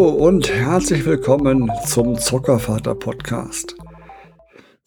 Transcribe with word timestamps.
Hallo 0.00 0.12
und 0.12 0.48
herzlich 0.48 1.04
willkommen 1.04 1.70
zum 1.86 2.16
Zockervater 2.16 2.94
Podcast. 2.94 3.76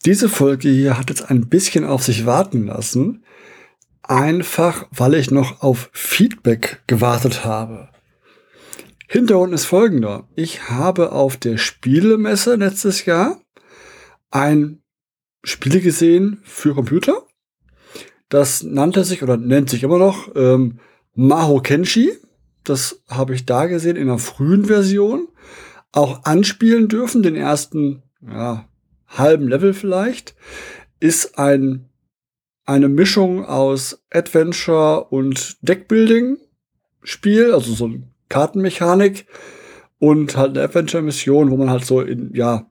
Diese 0.06 0.28
Folge 0.28 0.70
hier 0.70 0.98
hat 0.98 1.10
jetzt 1.10 1.30
ein 1.30 1.50
bisschen 1.50 1.86
auf 1.86 2.02
sich 2.02 2.26
warten 2.26 2.66
lassen, 2.66 3.24
einfach 4.02 4.88
weil 4.90 5.14
ich 5.14 5.30
noch 5.30 5.62
auf 5.62 5.92
Feedback 5.94 6.82
gewartet 6.88 7.46
habe. 7.46 7.90
Hintergrund 9.08 9.54
ist 9.54 9.66
folgender. 9.66 10.28
Ich 10.36 10.72
habe 10.72 11.12
auf 11.12 11.38
der 11.38 11.60
Spielemesse 11.60 12.56
letztes 12.56 13.06
Jahr 13.06 13.40
ein 14.32 14.82
Spiel 15.44 15.80
gesehen 15.80 16.40
für 16.44 16.74
Computer. 16.74 17.22
Das 18.30 18.64
nannte 18.64 19.04
sich 19.04 19.22
oder 19.22 19.38
nennt 19.38 19.70
sich 19.70 19.84
immer 19.84 20.00
noch 20.00 20.36
ähm, 20.36 20.80
Maho 21.14 21.62
Kenshi. 21.62 22.14
Das 22.64 23.04
habe 23.10 23.34
ich 23.36 23.46
da 23.46 23.66
gesehen 23.66 23.96
in 23.96 24.10
einer 24.10 24.20
frühen 24.20 24.66
Version. 24.66 25.28
Auch 25.92 26.24
anspielen 26.24 26.88
dürfen, 26.88 27.22
den 27.24 27.36
ersten 27.36 28.04
ja, 28.22 28.68
halben 29.08 29.48
Level 29.48 29.74
vielleicht. 29.74 30.36
Ist 31.00 31.38
ein, 31.38 31.90
eine 32.66 32.90
Mischung 32.90 33.46
aus 33.46 34.04
Adventure 34.12 35.06
und 35.06 35.58
Deckbuilding 35.62 36.38
Spiel, 37.04 37.54
also 37.54 37.74
so 37.74 37.88
ein 37.88 38.14
Kartenmechanik 38.30 39.26
und 40.00 40.38
halt 40.38 40.52
eine 40.52 40.66
Adventure-Mission, 40.66 41.52
wo 41.52 41.58
man 41.58 41.70
halt 41.70 41.86
so 41.86 42.02
in, 42.02 42.34
ja, 42.34 42.70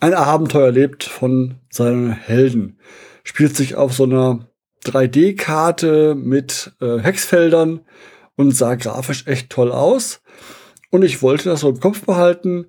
ein 0.00 0.14
Abenteuer 0.14 0.70
lebt 0.70 1.04
von 1.04 1.56
seinen 1.70 2.10
Helden. 2.10 2.78
Spielt 3.22 3.56
sich 3.56 3.74
auf 3.74 3.94
so 3.94 4.04
einer 4.04 4.48
3D-Karte 4.84 6.14
mit 6.14 6.72
äh, 6.80 6.98
Hexfeldern 6.98 7.80
und 8.36 8.52
sah 8.52 8.74
grafisch 8.74 9.26
echt 9.26 9.50
toll 9.50 9.72
aus. 9.72 10.22
Und 10.90 11.02
ich 11.02 11.22
wollte 11.22 11.48
das 11.48 11.60
so 11.60 11.70
im 11.70 11.80
Kopf 11.80 12.04
behalten, 12.04 12.66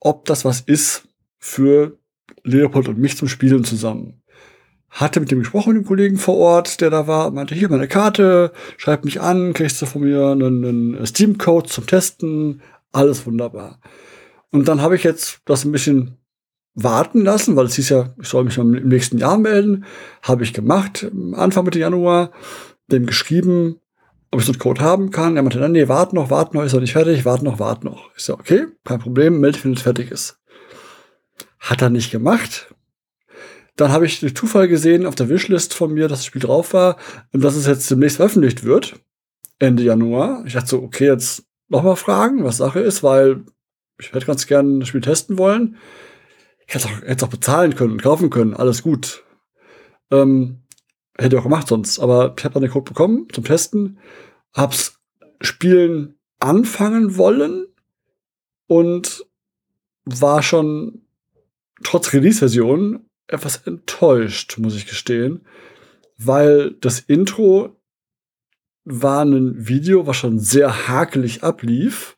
ob 0.00 0.24
das 0.24 0.44
was 0.44 0.60
ist 0.60 1.08
für 1.38 1.98
Leopold 2.42 2.88
und 2.88 2.98
mich 2.98 3.16
zum 3.16 3.28
Spielen 3.28 3.64
zusammen 3.64 4.22
hatte 4.96 5.20
mit 5.20 5.30
dem 5.30 5.40
gesprochen, 5.40 5.74
mit 5.74 5.84
dem 5.84 5.86
Kollegen 5.86 6.16
vor 6.16 6.36
Ort, 6.36 6.80
der 6.80 6.90
da 6.90 7.06
war, 7.06 7.30
meinte, 7.30 7.54
hier 7.54 7.68
meine 7.68 7.88
Karte, 7.88 8.52
schreib 8.78 9.04
mich 9.04 9.20
an, 9.20 9.52
kriegst 9.52 9.80
du 9.82 9.86
von 9.86 10.02
mir 10.02 10.28
einen, 10.28 10.64
einen 10.64 11.06
Steam-Code 11.06 11.68
zum 11.68 11.86
Testen, 11.86 12.62
alles 12.92 13.26
wunderbar. 13.26 13.78
Und 14.50 14.68
dann 14.68 14.80
habe 14.80 14.96
ich 14.96 15.04
jetzt 15.04 15.40
das 15.44 15.64
ein 15.64 15.72
bisschen 15.72 16.16
warten 16.74 17.22
lassen, 17.22 17.56
weil 17.56 17.66
es 17.66 17.74
hieß 17.74 17.90
ja, 17.90 18.14
ich 18.20 18.28
soll 18.28 18.44
mich 18.44 18.56
im 18.56 18.70
nächsten 18.70 19.18
Jahr 19.18 19.36
melden. 19.36 19.84
Habe 20.22 20.44
ich 20.44 20.54
gemacht, 20.54 21.10
Anfang 21.34 21.64
Mitte 21.64 21.78
Januar, 21.78 22.30
dem 22.86 23.06
geschrieben, 23.06 23.80
ob 24.36 24.40
ich 24.40 24.46
so 24.46 24.52
einen 24.52 24.58
Code 24.58 24.82
haben 24.82 25.10
kann. 25.10 25.36
Er 25.36 25.42
meinte 25.42 25.58
dann, 25.58 25.72
nee, 25.72 25.88
warte 25.88 26.14
noch, 26.14 26.28
warte 26.28 26.54
noch, 26.54 26.62
ist 26.62 26.74
noch 26.74 26.82
nicht 26.82 26.92
fertig, 26.92 27.24
warte 27.24 27.42
noch, 27.42 27.58
warte 27.58 27.86
noch. 27.86 28.10
Ich 28.18 28.24
so, 28.24 28.34
okay, 28.34 28.66
kein 28.84 28.98
Problem, 28.98 29.40
melde 29.40 29.58
wenn 29.64 29.72
es 29.72 29.80
fertig 29.80 30.10
ist. 30.10 30.38
Hat 31.58 31.80
er 31.80 31.88
nicht 31.88 32.10
gemacht. 32.10 32.74
Dann 33.76 33.92
habe 33.92 34.04
ich 34.04 34.20
durch 34.20 34.36
Zufall 34.36 34.68
gesehen 34.68 35.06
auf 35.06 35.14
der 35.14 35.30
Wishlist 35.30 35.72
von 35.72 35.94
mir, 35.94 36.06
dass 36.06 36.18
das 36.18 36.26
Spiel 36.26 36.42
drauf 36.42 36.74
war 36.74 36.98
und 37.32 37.42
dass 37.42 37.56
es 37.56 37.66
jetzt 37.66 37.90
demnächst 37.90 38.18
veröffentlicht 38.18 38.62
wird. 38.62 39.00
Ende 39.58 39.84
Januar. 39.84 40.44
Ich 40.44 40.52
dachte 40.52 40.68
so, 40.68 40.82
okay, 40.82 41.06
jetzt 41.06 41.44
noch 41.68 41.82
mal 41.82 41.96
fragen, 41.96 42.44
was 42.44 42.58
Sache 42.58 42.80
ist, 42.80 43.02
weil 43.02 43.42
ich 43.98 44.12
hätte 44.12 44.26
ganz 44.26 44.46
gerne 44.46 44.80
das 44.80 44.88
Spiel 44.88 45.00
testen 45.00 45.38
wollen. 45.38 45.78
Ich 46.66 46.74
hätte 46.74 46.88
es 47.06 47.22
auch, 47.22 47.26
auch 47.26 47.30
bezahlen 47.30 47.74
können 47.74 47.92
und 47.92 48.02
kaufen 48.02 48.28
können, 48.28 48.52
alles 48.52 48.82
gut. 48.82 49.24
Ähm, 50.10 50.65
hätte 51.18 51.36
ich 51.36 51.40
auch 51.40 51.44
gemacht 51.44 51.68
sonst. 51.68 51.98
Aber 51.98 52.34
ich 52.36 52.44
habe 52.44 52.54
dann 52.54 52.62
den 52.62 52.70
Code 52.70 52.90
bekommen 52.90 53.28
zum 53.32 53.44
Testen, 53.44 53.98
hab's 54.52 54.98
Spielen 55.40 56.18
anfangen 56.38 57.16
wollen 57.16 57.66
und 58.66 59.26
war 60.04 60.42
schon 60.42 61.02
trotz 61.82 62.12
Release-Version 62.12 63.06
etwas 63.26 63.66
enttäuscht, 63.66 64.56
muss 64.58 64.76
ich 64.76 64.86
gestehen, 64.86 65.44
weil 66.16 66.72
das 66.80 67.00
Intro 67.00 67.76
war 68.84 69.24
ein 69.24 69.66
Video, 69.66 70.06
was 70.06 70.16
schon 70.16 70.38
sehr 70.38 70.88
hakelig 70.88 71.42
ablief. 71.42 72.16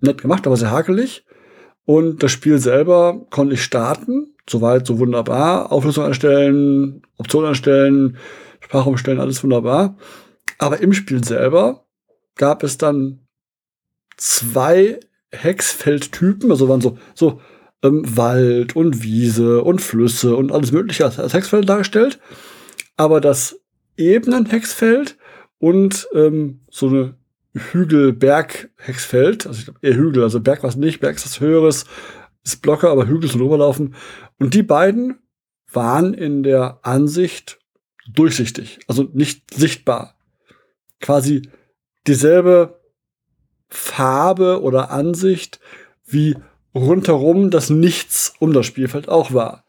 Nett 0.00 0.22
gemacht, 0.22 0.46
aber 0.46 0.56
sehr 0.56 0.70
hakelig. 0.70 1.24
Und 1.84 2.22
das 2.22 2.30
Spiel 2.30 2.58
selber 2.58 3.26
konnte 3.30 3.54
ich 3.54 3.62
starten. 3.62 4.35
Soweit, 4.48 4.86
so 4.86 4.98
wunderbar. 4.98 5.72
Auflösung 5.72 6.04
einstellen, 6.04 7.02
Optionen 7.16 7.48
einstellen, 7.48 8.16
Sprache 8.60 8.88
umstellen, 8.88 9.20
alles 9.20 9.42
wunderbar. 9.42 9.96
Aber 10.58 10.80
im 10.80 10.92
Spiel 10.92 11.24
selber 11.24 11.84
gab 12.36 12.62
es 12.62 12.78
dann 12.78 13.26
zwei 14.16 15.00
Hexfeldtypen, 15.32 16.50
also 16.50 16.68
waren 16.68 16.80
so, 16.80 16.98
so 17.14 17.40
ähm, 17.82 18.04
Wald 18.16 18.76
und 18.76 19.02
Wiese 19.02 19.62
und 19.62 19.80
Flüsse 19.80 20.36
und 20.36 20.52
alles 20.52 20.72
Mögliche 20.72 21.04
als, 21.04 21.18
als 21.18 21.34
Hexfeld 21.34 21.68
dargestellt. 21.68 22.18
Aber 22.96 23.20
das 23.20 23.60
Ebenen-Hexfeld 23.96 25.16
und 25.58 26.08
ähm, 26.14 26.60
so 26.70 26.88
eine 26.88 27.14
Hügel-Berg-Hexfeld, 27.54 29.46
also 29.46 29.58
ich 29.58 29.64
glaube 29.64 29.80
eher 29.82 29.96
Hügel, 29.96 30.22
also 30.22 30.40
Berg 30.40 30.62
was 30.62 30.76
nicht, 30.76 31.00
Berg 31.00 31.16
ist 31.16 31.24
was 31.24 31.40
Höheres, 31.40 31.86
ist 32.46 32.62
Blocker, 32.62 32.90
aber 32.90 33.08
Hügel 33.08 33.28
sind 33.28 33.42
Oberlaufen. 33.42 33.94
Und 34.38 34.54
die 34.54 34.62
beiden 34.62 35.18
waren 35.72 36.14
in 36.14 36.42
der 36.42 36.78
Ansicht 36.82 37.58
durchsichtig, 38.08 38.78
also 38.86 39.02
nicht 39.12 39.52
sichtbar. 39.52 40.14
Quasi 41.00 41.50
dieselbe 42.06 42.80
Farbe 43.68 44.62
oder 44.62 44.90
Ansicht 44.90 45.58
wie 46.06 46.36
rundherum 46.72 47.50
das 47.50 47.68
Nichts 47.68 48.34
um 48.38 48.52
das 48.52 48.64
Spielfeld 48.66 49.08
auch 49.08 49.32
war. 49.32 49.64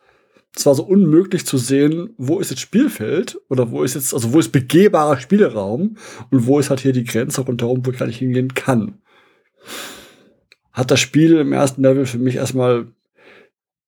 Es 0.55 0.65
war 0.65 0.75
so 0.75 0.83
unmöglich 0.83 1.45
zu 1.45 1.57
sehen, 1.57 2.13
wo 2.17 2.39
ist 2.39 2.51
jetzt 2.51 2.61
Spielfeld 2.61 3.39
oder 3.49 3.71
wo 3.71 3.83
ist 3.83 3.95
jetzt, 3.95 4.13
also 4.13 4.33
wo 4.33 4.39
ist 4.39 4.51
begehbarer 4.51 5.19
Spielraum 5.19 5.97
und 6.29 6.45
wo 6.45 6.59
ist 6.59 6.69
halt 6.69 6.79
hier 6.79 6.93
die 6.93 7.03
Grenze 7.03 7.41
rundherum, 7.41 7.85
wo 7.85 7.91
ich 7.91 7.97
gar 7.97 8.05
nicht 8.05 8.19
hingehen 8.19 8.53
kann. 8.53 9.01
Hat 10.77 10.91
das 10.91 10.99
Spiel 10.99 11.37
im 11.37 11.53
ersten 11.53 11.81
Level 11.81 12.05
für 12.05 12.19
mich 12.19 12.35
erstmal 12.35 12.87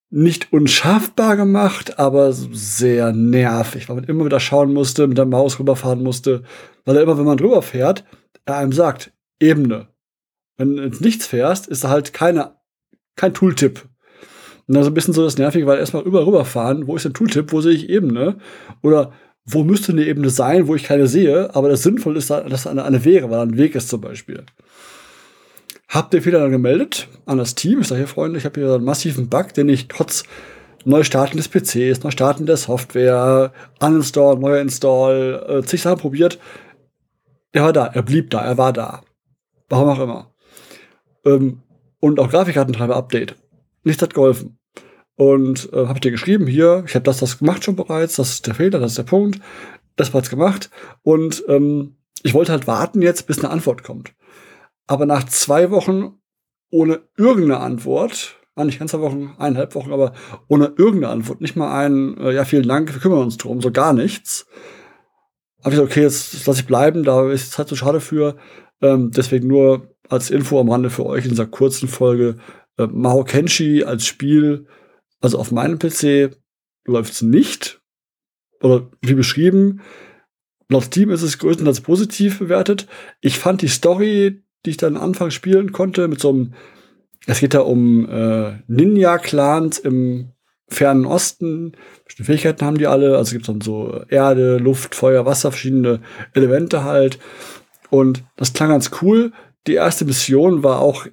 nicht 0.09 0.51
unschaffbar 0.51 1.37
gemacht, 1.37 1.99
aber 1.99 2.33
sehr 2.33 3.13
nervig, 3.13 3.87
weil 3.87 3.97
man 3.97 4.05
immer 4.05 4.25
wieder 4.25 4.39
schauen 4.39 4.73
musste, 4.73 5.05
mit 5.05 5.19
der 5.19 5.27
Maus 5.27 5.59
rüberfahren 5.59 6.01
musste, 6.01 6.41
weil 6.85 6.97
er 6.97 7.03
immer, 7.03 7.17
wenn 7.19 7.25
man 7.25 7.37
drüber 7.37 7.61
fährt, 7.61 8.05
er 8.45 8.57
einem 8.57 8.71
sagt, 8.71 9.11
Ebene. 9.39 9.87
Wenn 10.57 10.75
du 10.75 10.83
ins 10.83 10.99
Nichts 10.99 11.27
fährst, 11.27 11.67
ist 11.67 11.83
da 11.83 11.89
halt 11.89 12.11
keine 12.11 12.55
kein 13.15 13.35
Tooltip. 13.35 13.85
Und 14.67 14.75
das 14.75 14.85
ist 14.85 14.87
ein 14.87 14.93
bisschen 14.93 15.13
so 15.13 15.23
das 15.23 15.37
Nervige, 15.37 15.67
weil 15.67 15.79
erstmal 15.79 16.03
über 16.03 16.25
rüberfahren, 16.25 16.87
wo 16.87 16.95
ist 16.95 17.05
der 17.05 17.13
Tooltip, 17.13 17.51
wo 17.51 17.61
sehe 17.61 17.73
ich 17.73 17.89
Ebene? 17.89 18.37
Oder 18.81 19.13
wo 19.45 19.63
müsste 19.63 19.91
eine 19.91 20.05
Ebene 20.05 20.29
sein, 20.29 20.67
wo 20.67 20.75
ich 20.75 20.83
keine 20.83 21.07
sehe, 21.07 21.53
aber 21.53 21.69
das 21.69 21.83
sinnvoll 21.83 22.17
ist, 22.17 22.29
dass 22.29 22.65
eine, 22.65 22.83
eine 22.83 23.03
wäre, 23.05 23.29
weil 23.29 23.41
ein 23.41 23.57
Weg 23.57 23.75
ist 23.75 23.89
zum 23.89 24.01
Beispiel. 24.01 24.43
Habt 25.89 26.13
ihr 26.13 26.21
Fehler 26.21 26.41
dann 26.41 26.51
gemeldet 26.51 27.07
an 27.25 27.39
das 27.39 27.55
Team? 27.55 27.81
Ich 27.81 27.87
sage 27.87 28.01
hier, 28.01 28.07
Freunde, 28.07 28.37
ich 28.37 28.45
habe 28.45 28.61
hier 28.61 28.75
einen 28.75 28.83
massiven 28.83 29.27
Bug, 29.27 29.55
den 29.55 29.69
ich 29.69 29.87
trotz 29.87 30.23
Neustarten 30.85 31.37
des 31.37 31.49
PCs, 31.49 32.03
Neustarten 32.03 32.45
der 32.45 32.57
Software, 32.57 33.51
Uninstall, 33.79 34.37
Neuinstall, 34.37 35.45
äh, 35.49 35.65
zig 35.65 35.81
Sachen 35.81 35.97
probiert. 35.97 36.37
Er 37.53 37.63
war 37.63 37.73
da, 37.73 37.87
er 37.87 38.03
blieb 38.03 38.29
da, 38.29 38.41
er 38.41 38.59
war 38.59 38.71
da. 38.71 39.01
Warum 39.67 39.89
auch 39.89 39.99
immer. 39.99 40.31
Ähm, 41.25 41.63
und 41.99 42.19
auch 42.19 42.29
Grafikkartentreiber-Update. 42.29 43.35
Nichts 43.83 44.03
hat 44.03 44.13
geholfen. 44.13 44.59
Und 45.15 45.73
äh, 45.73 45.87
habe 45.87 45.95
ich 45.95 46.01
dir 46.01 46.11
geschrieben, 46.11 46.45
hier, 46.45 46.83
ich 46.85 46.93
habe 46.93 47.03
das, 47.03 47.17
das 47.17 47.39
gemacht 47.39 47.63
schon 47.63 47.75
bereits, 47.75 48.15
das 48.15 48.29
ist 48.29 48.47
der 48.47 48.53
Fehler, 48.53 48.79
das 48.79 48.91
ist 48.91 48.99
der 48.99 49.03
Punkt, 49.03 49.41
das 49.95 50.13
war 50.13 50.21
jetzt 50.21 50.29
gemacht. 50.29 50.69
Und 51.01 51.43
ähm, 51.47 51.95
ich 52.21 52.35
wollte 52.35 52.51
halt 52.51 52.67
warten 52.67 53.01
jetzt, 53.01 53.25
bis 53.25 53.39
eine 53.39 53.49
Antwort 53.49 53.83
kommt. 53.83 54.13
Aber 54.89 55.05
nach 55.05 55.23
zwei 55.25 55.69
Wochen 55.69 56.19
ohne 56.71 57.01
irgendeine 57.15 57.59
Antwort, 57.59 58.39
ah, 58.55 58.65
nicht 58.65 58.79
ganz 58.79 58.89
zwei 58.89 59.01
Wochen, 59.01 59.35
eineinhalb 59.37 59.75
Wochen, 59.75 59.93
aber 59.93 60.13
ohne 60.47 60.73
irgendeine 60.77 61.09
Antwort, 61.09 61.41
nicht 61.41 61.55
mal 61.55 61.77
ein, 61.79 62.17
äh, 62.17 62.33
ja, 62.33 62.43
vielen 62.43 62.67
Dank, 62.67 62.91
wir 62.91 62.99
kümmern 62.99 63.19
uns 63.19 63.37
drum, 63.37 63.61
so 63.61 63.71
gar 63.71 63.93
nichts. 63.93 64.47
Habe 65.59 65.69
ich 65.69 65.79
gesagt, 65.79 65.91
okay, 65.91 66.01
jetzt, 66.01 66.47
lasse 66.47 66.61
ich 66.61 66.65
bleiben, 66.65 67.03
da 67.03 67.29
ist 67.29 67.51
Zeit 67.51 67.67
zu 67.67 67.75
schade 67.75 67.99
für. 67.99 68.37
Ähm, 68.81 69.11
deswegen 69.11 69.47
nur 69.47 69.95
als 70.09 70.31
Info 70.31 70.59
am 70.59 70.71
Rande 70.71 70.89
für 70.89 71.05
euch 71.05 71.23
in 71.23 71.29
dieser 71.29 71.45
kurzen 71.45 71.87
Folge. 71.87 72.37
Äh, 72.79 72.87
Maho 72.87 73.23
Kenshi 73.23 73.83
als 73.83 74.07
Spiel, 74.07 74.65
also 75.21 75.37
auf 75.37 75.51
meinem 75.51 75.77
PC 75.77 76.35
läuft 76.85 77.13
es 77.13 77.21
nicht. 77.21 77.79
Oder 78.63 78.89
wie 79.01 79.13
beschrieben, 79.13 79.81
laut 80.67 80.85
Steam 80.85 81.11
ist 81.11 81.21
es 81.21 81.37
größtenteils 81.37 81.81
positiv 81.81 82.39
bewertet. 82.39 82.87
Ich 83.21 83.37
fand 83.37 83.61
die 83.61 83.67
Story, 83.67 84.41
die 84.65 84.71
ich 84.71 84.77
dann 84.77 84.97
Anfang 84.97 85.31
spielen 85.31 85.71
konnte, 85.71 86.07
mit 86.07 86.19
so 86.19 86.29
einem, 86.29 86.53
es 87.25 87.39
geht 87.39 87.53
da 87.53 87.61
um 87.61 88.09
äh, 88.09 88.59
Ninja-Clans 88.67 89.79
im 89.79 90.31
fernen 90.69 91.05
Osten. 91.05 91.73
Bestimmte 92.05 92.31
Fähigkeiten 92.31 92.65
haben 92.65 92.77
die 92.77 92.87
alle. 92.87 93.17
Also 93.17 93.31
gibt 93.31 93.43
es 93.43 93.47
dann 93.47 93.61
so 93.61 94.03
Erde, 94.07 94.57
Luft, 94.57 94.95
Feuer, 94.95 95.25
Wasser, 95.25 95.51
verschiedene 95.51 96.01
Elemente 96.33 96.83
halt. 96.83 97.19
Und 97.89 98.23
das 98.35 98.53
klang 98.53 98.69
ganz 98.69 98.91
cool 99.01 99.31
Die 99.67 99.73
erste 99.73 100.05
Mission 100.05 100.63
war 100.63 100.79
auch, 100.79 101.05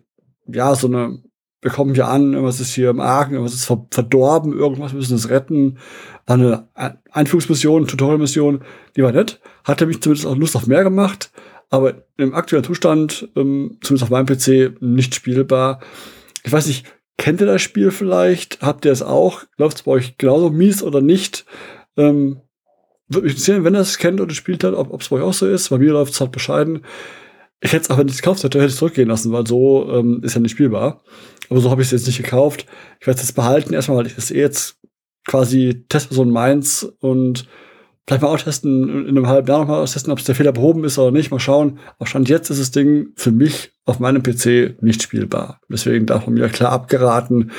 ja, 0.47 0.75
so 0.75 0.87
eine, 0.87 1.23
wir 1.61 1.71
kommen 1.71 1.95
hier 1.95 2.09
an, 2.09 2.33
irgendwas 2.33 2.61
ist 2.61 2.75
hier 2.75 2.91
im 2.91 3.01
Argen, 3.01 3.33
irgendwas 3.33 3.55
ist 3.55 3.73
verdorben, 3.91 4.53
irgendwas 4.53 4.93
müssen 4.93 5.17
es 5.17 5.31
retten. 5.31 5.79
War 6.27 6.37
eine 6.37 6.69
Einführungsmission, 7.11 7.87
Tutorial-Mission, 7.87 8.63
die 8.95 9.03
war 9.03 9.13
nett. 9.13 9.41
Hatte 9.65 9.87
mich 9.87 10.01
zumindest 10.01 10.27
auch 10.27 10.37
Lust 10.37 10.55
auf 10.55 10.67
mehr 10.67 10.85
gemacht, 10.85 11.33
aber 11.71 12.05
im 12.17 12.35
aktuellen 12.35 12.65
Zustand, 12.65 13.29
ähm, 13.37 13.79
zumindest 13.83 14.05
auf 14.05 14.11
meinem 14.11 14.27
PC, 14.27 14.81
nicht 14.81 15.15
spielbar. 15.15 15.81
Ich 16.45 16.53
weiß 16.53 16.67
nicht, 16.67 16.87
kennt 17.17 17.41
ihr 17.41 17.47
das 17.47 17.63
Spiel 17.63 17.91
vielleicht? 17.91 18.61
Habt 18.63 18.85
ihr 18.85 18.93
es 18.93 19.03
auch? 19.03 19.43
Läuft 19.57 19.79
es 19.79 19.83
bei 19.83 19.93
euch 19.93 20.19
genauso 20.19 20.51
mies 20.51 20.83
oder 20.83 21.01
nicht? 21.01 21.45
Ähm, 21.97 22.41
würde 23.09 23.25
mich 23.25 23.33
interessieren, 23.33 23.65
wenn 23.65 23.75
ihr 23.75 23.81
es 23.81 23.99
kennt 23.99 24.21
oder 24.21 24.35
spielt 24.35 24.65
hat, 24.65 24.75
ob 24.75 25.01
es 25.01 25.09
bei 25.09 25.17
euch 25.17 25.23
auch 25.23 25.33
so 25.33 25.47
ist. 25.47 25.69
Bei 25.69 25.79
mir 25.79 25.93
läuft 25.93 26.13
es 26.13 26.21
halt 26.21 26.33
bescheiden. 26.33 26.85
Ich 27.61 27.73
hätte 27.73 27.85
es 27.85 27.91
aber 27.91 28.05
nicht 28.05 28.21
gekauft 28.21 28.45
hätte, 28.45 28.59
hätte 28.59 28.67
ich 28.67 28.75
es 28.75 28.79
zurückgehen 28.79 29.09
lassen, 29.09 29.33
weil 29.33 29.47
so 29.47 29.91
ähm, 29.91 30.21
ist 30.23 30.35
ja 30.35 30.41
nicht 30.41 30.53
spielbar. 30.53 31.03
Aber 31.49 31.61
so 31.61 31.71
habe 31.71 31.83
ich 31.83 31.89
es 31.89 31.93
jetzt 31.93 32.07
nicht 32.07 32.19
gekauft. 32.19 32.67
Ich 33.01 33.07
werde 33.07 33.19
es 33.19 33.27
jetzt 33.27 33.35
behalten, 33.35 33.73
erstmal, 33.73 33.99
weil 33.99 34.07
ich 34.07 34.15
das 34.15 34.31
eh 34.31 34.41
jetzt 34.41 34.79
quasi 35.27 35.85
Testperson 35.89 36.31
meins 36.31 36.85
und 37.01 37.49
vielleicht 38.07 38.23
mal 38.23 38.29
austesten, 38.29 39.07
in 39.07 39.17
einem 39.17 39.27
halben 39.27 39.49
Jahr 39.49 39.61
nochmal 39.61 39.83
austesten, 39.83 40.13
ob 40.13 40.19
es 40.19 40.25
der 40.25 40.35
Fehler 40.35 40.53
behoben 40.53 40.85
ist 40.85 40.99
oder 40.99 41.11
nicht. 41.11 41.31
Mal 41.31 41.41
schauen. 41.41 41.79
Auch 41.99 42.07
Stand 42.07 42.29
jetzt 42.29 42.51
ist 42.51 42.61
das 42.61 42.71
Ding 42.71 43.09
für 43.17 43.33
mich 43.33 43.73
auf 43.85 43.99
meinem 43.99 44.23
PC 44.23 44.81
nicht 44.83 45.03
spielbar. 45.03 45.61
Deswegen 45.69 46.07
davon 46.07 46.35
mir 46.35 46.49
klar 46.49 46.73
abgeraten. 46.73 47.51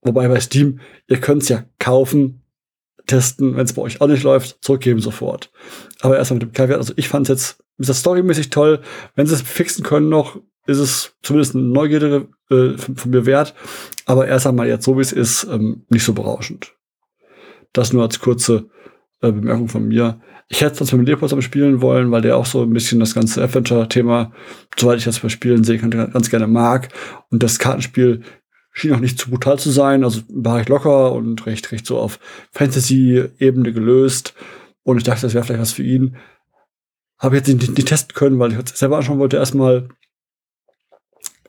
Wobei 0.00 0.26
bei 0.28 0.40
Steam, 0.40 0.80
ihr 1.06 1.20
könnt 1.20 1.42
es 1.42 1.48
ja 1.48 1.64
kaufen, 1.78 2.42
testen, 3.06 3.56
wenn 3.56 3.64
es 3.64 3.74
bei 3.74 3.82
euch 3.82 4.00
auch 4.00 4.08
nicht 4.08 4.22
läuft, 4.22 4.58
zurückgeben 4.64 5.00
sofort. 5.00 5.50
Aber 6.00 6.16
erstmal 6.16 6.40
mit 6.40 6.48
dem 6.48 6.52
Caveat, 6.52 6.78
also 6.78 6.92
ich 6.96 7.08
fand 7.08 7.28
es 7.28 7.28
jetzt, 7.28 7.64
ist 7.78 7.88
das 7.88 8.00
storymäßig 8.00 8.50
toll. 8.50 8.80
Wenn 9.14 9.26
sie 9.26 9.34
es 9.34 9.42
fixen 9.42 9.84
können 9.84 10.08
noch, 10.08 10.40
ist 10.66 10.78
es 10.78 11.14
zumindest 11.22 11.54
eine 11.54 11.64
Neugierde 11.64 12.28
äh, 12.50 12.76
von, 12.78 12.96
von, 12.96 13.10
mir 13.10 13.26
wert. 13.26 13.54
Aber 14.06 14.28
erst 14.28 14.46
einmal 14.46 14.68
jetzt 14.68 14.84
so 14.84 14.96
wie 14.96 15.02
es 15.02 15.12
ist, 15.12 15.44
ähm, 15.44 15.84
nicht 15.88 16.04
so 16.04 16.12
berauschend. 16.12 16.72
Das 17.72 17.92
nur 17.92 18.02
als 18.02 18.20
kurze 18.20 18.68
äh, 19.20 19.32
Bemerkung 19.32 19.68
von 19.68 19.86
mir. 19.86 20.20
Ich 20.48 20.60
hätte 20.60 20.76
sonst 20.76 20.92
mit 20.92 21.06
Leopold 21.06 21.30
zusammen 21.30 21.42
spielen 21.42 21.80
wollen, 21.80 22.10
weil 22.10 22.20
der 22.20 22.36
auch 22.36 22.44
so 22.44 22.62
ein 22.62 22.72
bisschen 22.72 23.00
das 23.00 23.14
ganze 23.14 23.42
Adventure-Thema, 23.42 24.32
soweit 24.76 24.98
ich 24.98 25.04
das 25.04 25.20
bei 25.20 25.30
Spielen 25.30 25.64
sehe, 25.64 25.78
ganz 25.78 26.28
gerne 26.28 26.46
mag. 26.46 26.88
Und 27.30 27.42
das 27.42 27.58
Kartenspiel 27.58 28.22
schien 28.72 28.92
auch 28.92 29.00
nicht 29.00 29.18
zu 29.18 29.30
brutal 29.30 29.58
zu 29.58 29.70
sein, 29.70 30.02
also 30.04 30.22
war 30.28 30.56
recht 30.56 30.68
locker 30.68 31.12
und 31.12 31.46
recht, 31.46 31.72
recht 31.72 31.86
so 31.86 31.98
auf 31.98 32.18
Fantasy-Ebene 32.52 33.72
gelöst. 33.72 34.34
Und 34.82 34.98
ich 34.98 35.04
dachte, 35.04 35.22
das 35.22 35.34
wäre 35.34 35.44
vielleicht 35.44 35.60
was 35.60 35.72
für 35.72 35.84
ihn. 35.84 36.16
Habe 37.18 37.36
jetzt 37.36 37.48
nicht, 37.48 37.76
nicht 37.76 37.88
testen 37.88 38.14
können, 38.14 38.38
weil 38.38 38.52
ich 38.52 38.58
es 38.58 38.78
selber 38.78 38.96
anschauen 38.96 39.18
wollte 39.18 39.36
erstmal. 39.36 39.88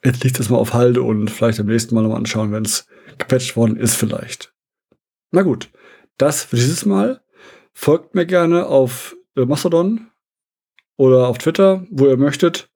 Jetzt 0.04 0.22
liegt 0.22 0.38
es 0.38 0.50
mal 0.50 0.58
auf 0.58 0.74
Halde 0.74 1.02
und 1.02 1.30
vielleicht 1.30 1.58
am 1.58 1.66
nächsten 1.66 1.94
Mal 1.94 2.02
nochmal 2.02 2.18
anschauen, 2.18 2.52
wenn 2.52 2.64
es 2.64 2.86
gepatcht 3.18 3.56
worden 3.56 3.76
ist, 3.76 3.96
vielleicht. 3.96 4.54
Na 5.30 5.42
gut, 5.42 5.70
das 6.18 6.44
für 6.44 6.56
dieses 6.56 6.84
Mal. 6.84 7.20
Folgt 7.72 8.14
mir 8.14 8.26
gerne 8.26 8.66
auf 8.66 9.16
äh, 9.36 9.44
Mastodon 9.44 10.08
oder 10.96 11.28
auf 11.28 11.38
Twitter, 11.38 11.84
wo 11.90 12.06
ihr 12.06 12.16
möchtet. 12.16 12.70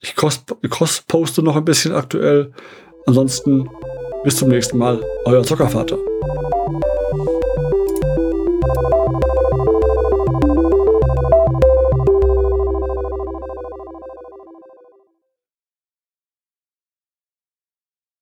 Ich 0.00 0.14
cross-poste 0.16 1.42
noch 1.42 1.56
ein 1.56 1.64
bisschen 1.64 1.94
aktuell. 1.94 2.52
Ansonsten 3.06 3.68
bis 4.24 4.36
zum 4.36 4.48
nächsten 4.48 4.78
Mal, 4.78 5.02
euer 5.24 5.42
Zockervater. 5.42 5.98